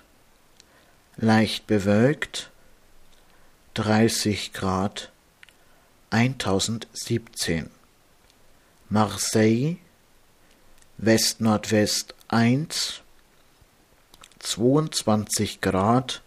[1.18, 2.50] leicht bewölkt,
[3.74, 5.12] 30 Grad
[6.12, 7.70] 1017
[8.88, 9.80] Marseille
[11.02, 12.68] West-Nordwest 1
[14.42, 16.22] 22 Grad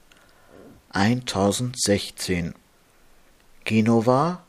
[0.95, 2.55] 1016
[3.67, 4.43] Genova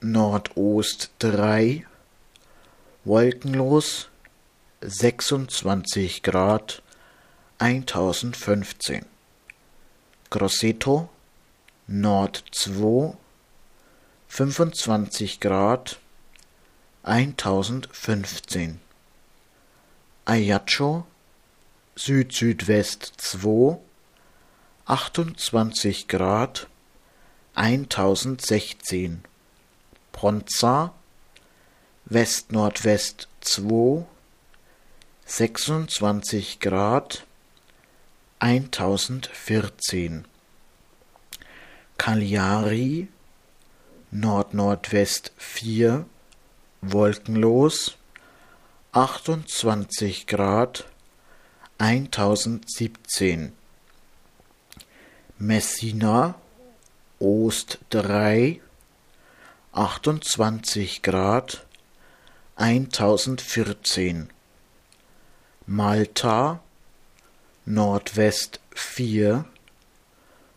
[0.00, 1.84] Nordost 3
[3.04, 4.08] wolkenlos
[4.80, 6.82] 26 Grad
[7.58, 9.04] 1015
[10.30, 11.10] Grosseto
[11.86, 13.14] Nord 2
[14.28, 15.98] 25 Grad
[17.02, 18.80] 1015
[20.28, 21.06] Ajaccio
[21.94, 23.78] Süd-Südwest 2
[24.86, 26.66] 28 Grad
[27.54, 29.22] 1016
[30.10, 30.92] Bronza
[32.06, 34.04] West-Nordwest 2
[35.26, 37.24] 26 Grad
[38.40, 40.24] 1014
[41.98, 43.06] Cagliari
[44.10, 46.04] Nord-Nordwest 4
[46.82, 47.96] wolkenlos
[48.96, 50.84] 28 Grad
[51.78, 53.52] 1017
[55.38, 56.34] Messina
[57.18, 58.62] Ost 3
[59.74, 61.60] 28 Grad
[62.56, 64.30] 1014
[65.66, 66.60] Malta
[67.66, 69.44] Nordwest 4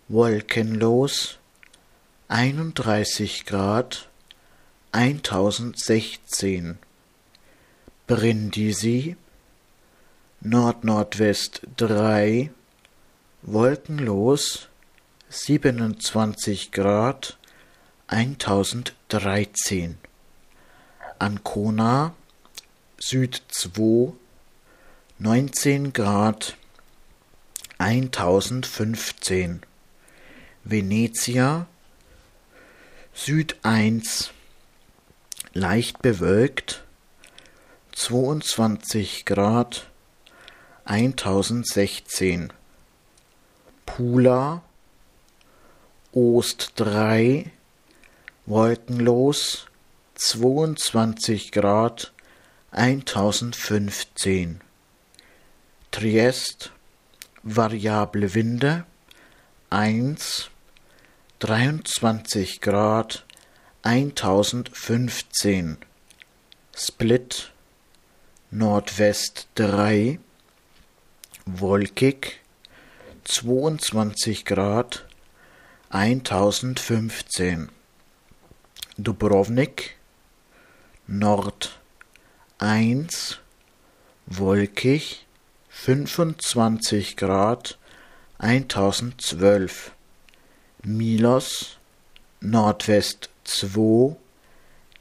[0.07, 1.39] wolkenlos
[2.29, 4.07] 31 Grad
[4.93, 6.79] 1016
[8.09, 9.15] Brindisi
[10.41, 12.49] Nordnordwest 3
[13.43, 14.67] wolkenlos
[15.29, 17.37] 27 Grad
[18.07, 19.99] 1013
[21.19, 22.15] Ancona
[22.99, 24.13] Süd 2
[25.19, 26.57] 19 Grad
[27.77, 29.61] 1015
[30.63, 31.67] Venezia
[33.13, 34.31] Süd 1
[35.53, 36.83] leicht bewölkt
[37.99, 39.83] 22 Grad
[40.85, 42.53] 1016
[43.85, 44.63] Pula
[46.13, 47.51] Ost 3
[48.45, 49.67] wolkenlos
[50.15, 52.11] 22 Grad
[52.71, 54.61] 1015
[55.91, 56.71] Triest
[57.43, 58.85] variable Winde
[59.69, 60.49] 1
[61.39, 63.23] 23 Grad
[63.83, 65.77] 1015
[66.73, 67.51] Split
[68.51, 70.17] Nordwest 3
[71.45, 72.39] wolkig
[73.23, 75.05] 22 Grad
[75.91, 77.69] 1015
[78.97, 79.97] Dubrovnik
[81.05, 81.79] Nord
[82.57, 83.39] 1
[84.25, 85.27] wolkig
[85.69, 87.77] 25 Grad
[88.39, 89.91] 1012
[90.81, 91.77] Milos
[92.41, 94.15] Nordwest 2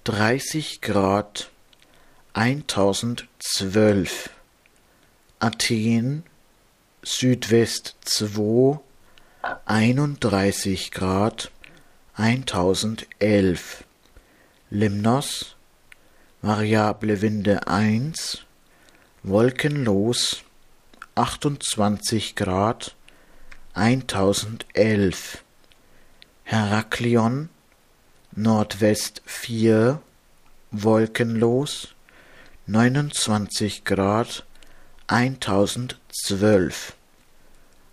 [0.04, 1.50] 30 Grad
[2.34, 4.30] 1012
[5.40, 6.24] Athen
[7.02, 8.80] Südwest 2
[9.66, 11.50] 31 Grad
[12.16, 13.84] 1011
[14.70, 15.56] Limnos
[16.42, 18.44] variable Winde 1
[19.22, 20.42] wolkenlos
[21.14, 22.94] 28 Grad
[23.74, 25.38] 1011
[26.44, 27.48] Heraklion
[28.32, 30.00] Nordwest 4
[30.70, 31.94] wolkenlos
[32.70, 34.44] 29 Grad
[35.06, 36.92] 1012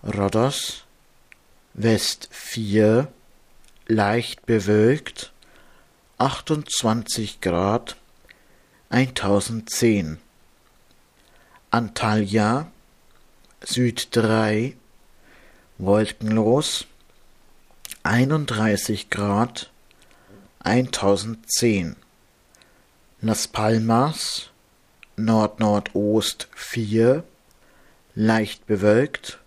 [0.04, 0.84] Rhodos
[1.74, 3.08] West 4
[3.88, 5.32] leicht bewölkt
[6.18, 7.96] 28 Grad
[8.90, 10.18] 1010
[11.72, 12.70] Antalya
[13.62, 14.76] Süd 3
[15.78, 16.86] wolkenlos
[18.04, 19.72] 31 Grad
[20.66, 21.96] 1010
[23.22, 24.50] Las Palmas
[25.18, 27.24] Nordnordost 4
[28.16, 29.40] leicht bewölkt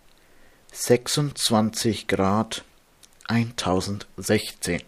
[0.73, 2.64] 26 Grad
[3.27, 4.83] 1016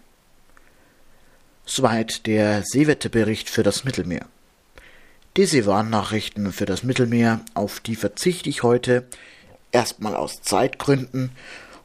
[1.66, 4.24] Soweit der Seewetterbericht für das Mittelmeer.
[5.36, 9.06] Diese Warnnachrichten für das Mittelmeer, auf die verzichte ich heute
[9.72, 11.30] erstmal aus Zeitgründen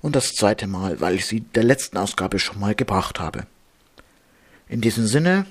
[0.02, 3.46] und das zweite Mal, weil ich sie der letzten Ausgabe schon mal gebracht habe.
[4.70, 5.46] In diesem Sinne,